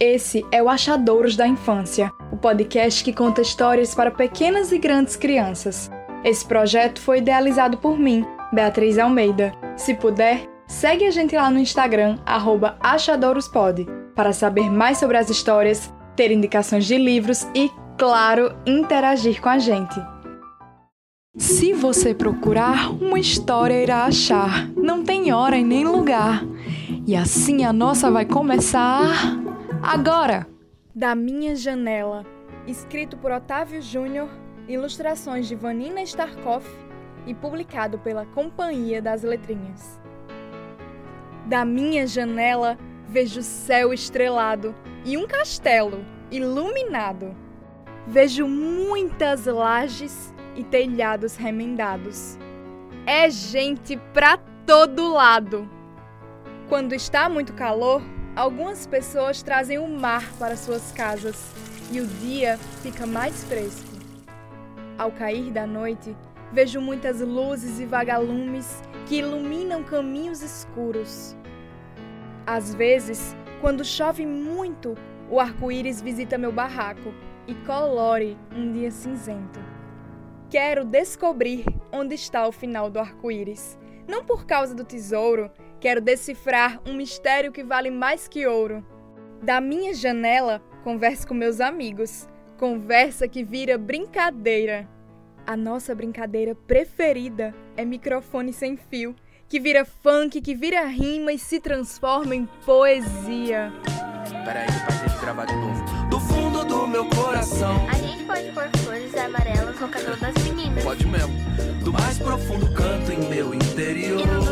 [0.00, 5.16] Esse é o Achadouros da Infância, o podcast que conta histórias para pequenas e grandes
[5.16, 5.90] crianças.
[6.22, 9.52] Esse projeto foi idealizado por mim, Beatriz Almeida.
[9.76, 12.16] Se puder, segue a gente lá no Instagram,
[12.80, 17.68] @achadoorospod, para saber mais sobre as histórias, ter indicações de livros e,
[17.98, 20.00] claro, interagir com a gente.
[21.36, 24.68] Se você procurar, uma história irá achar.
[24.76, 26.44] Não tem hora e nem lugar.
[27.04, 29.47] E assim a nossa vai começar
[29.88, 30.46] agora.
[30.94, 32.26] Da minha janela,
[32.66, 34.28] escrito por Otávio Júnior,
[34.68, 36.68] ilustrações de Vanina Starkoff
[37.26, 39.98] e publicado pela Companhia das Letrinhas.
[41.46, 42.76] Da minha janela,
[43.08, 44.74] vejo céu estrelado
[45.06, 47.34] e um castelo iluminado.
[48.06, 52.38] Vejo muitas lajes e telhados remendados.
[53.06, 54.36] É gente pra
[54.66, 55.66] todo lado.
[56.68, 58.02] Quando está muito calor,
[58.38, 61.52] algumas pessoas trazem o mar para suas casas
[61.90, 63.88] e o dia fica mais fresco.
[64.96, 66.16] Ao cair da noite,
[66.52, 71.36] vejo muitas luzes e vagalumes que iluminam caminhos escuros.
[72.46, 74.94] Às vezes, quando chove muito,
[75.28, 77.12] o arco-íris visita meu barraco
[77.44, 79.58] e colore um dia cinzento.
[80.48, 83.76] Quero descobrir onde está o final do arco-íris.
[84.06, 85.50] Não por causa do tesouro,
[85.80, 88.84] quero decifrar um mistério que vale mais que ouro.
[89.42, 92.28] Da minha janela, converso com meus amigos.
[92.56, 94.88] Conversa que vira brincadeira.
[95.46, 99.14] A nossa brincadeira preferida é microfone sem fio,
[99.48, 103.72] que vira funk, que vira rima e se transforma em poesia.
[104.44, 106.08] Peraí, pra gente gravar de novo.
[106.10, 107.86] Do fundo do meu coração.
[107.88, 110.84] A gente pode pôr flores amarelas no cabelo das meninas.
[110.84, 111.34] Pode mesmo.
[111.84, 114.47] Do mais profundo canto em meu interior.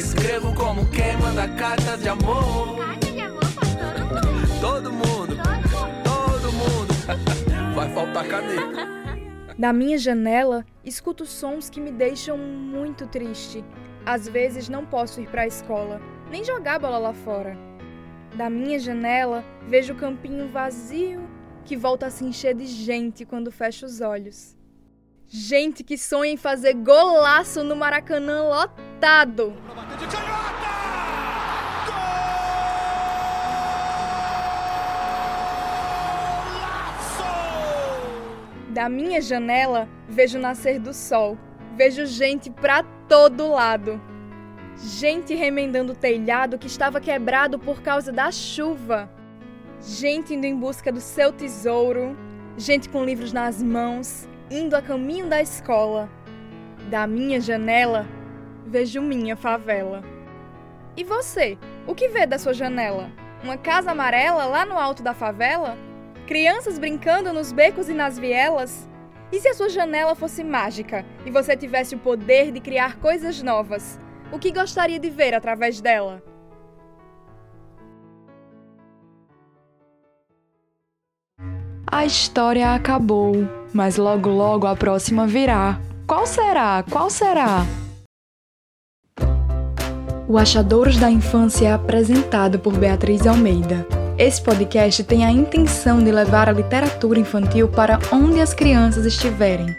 [0.00, 2.76] Escrevo como quem manda cartas de amor.
[2.78, 4.60] Carta de amor pra todo mundo.
[4.60, 5.36] Todo mundo,
[6.02, 6.88] Todo mundo.
[7.04, 7.12] todo
[7.66, 7.74] mundo.
[7.74, 8.88] Vai faltar caneta.
[9.58, 13.62] Da minha janela, escuto sons que me deixam muito triste.
[14.06, 16.00] Às vezes não posso ir para a escola,
[16.30, 17.56] nem jogar bola lá fora.
[18.34, 21.28] Da minha janela, vejo o campinho vazio
[21.66, 24.56] que volta a se encher de gente quando fecho os olhos.
[25.32, 29.52] Gente que sonha em fazer golaço no Maracanã lotado.
[38.70, 41.36] Da minha janela, vejo nascer do sol.
[41.76, 44.00] Vejo gente pra todo lado.
[44.76, 49.10] Gente remendando o telhado que estava quebrado por causa da chuva.
[49.80, 52.16] Gente indo em busca do seu tesouro.
[52.56, 56.08] Gente com livros nas mãos, indo a caminho da escola.
[56.88, 58.06] Da minha janela,
[58.66, 60.02] vejo minha favela.
[60.96, 63.10] E você, o que vê da sua janela?
[63.42, 65.76] Uma casa amarela lá no alto da favela?
[66.30, 68.88] Crianças brincando nos becos e nas vielas?
[69.32, 73.42] E se a sua janela fosse mágica e você tivesse o poder de criar coisas
[73.42, 73.98] novas?
[74.30, 76.22] O que gostaria de ver através dela?
[81.84, 83.32] A história acabou,
[83.74, 85.80] mas logo logo a próxima virá.
[86.06, 86.84] Qual será?
[86.88, 87.66] Qual será?
[90.28, 93.99] O Achadouros da Infância é apresentado por Beatriz Almeida.
[94.20, 99.74] Esse podcast tem a intenção de levar a literatura infantil para onde as crianças estiverem.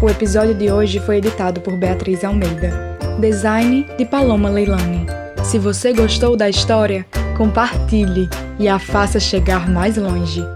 [0.00, 2.70] O episódio de hoje foi editado por Beatriz Almeida.
[3.18, 5.06] Design de Paloma Leilani.
[5.42, 7.04] Se você gostou da história,
[7.36, 8.30] compartilhe
[8.60, 10.46] e a faça chegar mais longe.